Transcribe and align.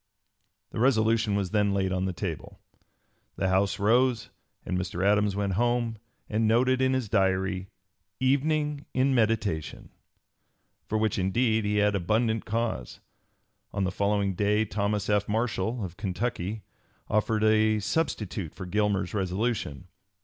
'"The 0.71 0.79
resolution 0.79 1.35
was 1.35 1.51
then 1.51 1.75
laid 1.75 1.91
on 1.91 2.05
the 2.05 2.11
table. 2.11 2.59
The 3.35 3.49
House 3.49 3.77
rose, 3.77 4.31
and 4.65 4.75
Mr. 4.75 5.05
Adams 5.05 5.35
went 5.35 5.53
home 5.53 5.99
and 6.27 6.47
noted 6.47 6.81
in 6.81 6.93
his 6.93 7.07
Diary, 7.07 7.67
"evening 8.19 8.87
in 8.95 9.13
meditation," 9.13 9.91
for 10.87 10.97
which 10.97 11.19
indeed 11.19 11.65
he 11.65 11.75
had 11.75 11.93
abundant 11.93 12.45
cause. 12.45 12.99
On 13.73 13.83
the 13.83 13.91
following 13.91 14.33
day 14.33 14.65
Thomas 14.65 15.07
F. 15.07 15.29
Marshall, 15.29 15.85
of 15.85 15.97
Kentucky, 15.97 16.63
offered 17.07 17.43
a 17.43 17.79
substitute 17.79 18.55
for 18.55 18.65
Gilmer's 18.65 19.13
resolution. 19.13 19.87